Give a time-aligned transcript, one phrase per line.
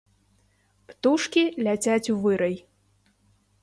[0.93, 2.55] Птушкі ляцяць у вырай.